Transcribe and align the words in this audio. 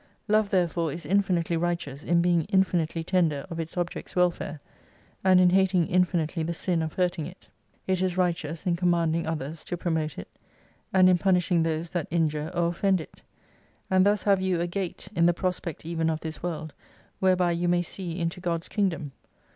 Love 0.27 0.49
therefore 0.49 0.91
is 0.91 1.05
infinitely 1.05 1.55
righteous 1.55 2.03
in 2.03 2.23
being 2.23 2.45
infinitely 2.45 3.03
tender 3.03 3.45
of 3.51 3.59
its 3.59 3.77
object's 3.77 4.15
welfare: 4.15 4.59
and 5.23 5.39
in 5.39 5.51
hating 5.51 5.85
infinitely 5.85 6.41
the 6.41 6.55
sin 6.55 6.81
of 6.81 6.93
hurting 6.93 7.27
it. 7.27 7.49
It 7.85 8.01
is 8.01 8.17
righteous 8.17 8.65
in 8.65 8.75
commandmg 8.75 9.27
others 9.27 9.63
to 9.65 9.75
100 9.75 9.75
i 9.75 9.83
promote 9.83 10.17
it, 10.17 10.27
and 10.91 11.07
in 11.07 11.19
punishing 11.19 11.61
those 11.61 11.91
that 11.91 12.07
injure 12.09 12.49
or 12.55 12.69
offend 12.69 12.99
it. 12.99 13.21
And 13.91 14.03
thus 14.03 14.23
have 14.23 14.41
you 14.41 14.59
a 14.59 14.65
Gate, 14.65 15.07
in 15.15 15.27
the 15.27 15.35
prospect 15.35 15.85
even 15.85 16.09
of 16.09 16.21
this 16.21 16.41
world, 16.41 16.73
whereby 17.19 17.51
you 17.51 17.67
may 17.67 17.83
see 17.83 18.17
into 18.19 18.39
God's 18.41 18.67
Kingdom. 18.69 19.11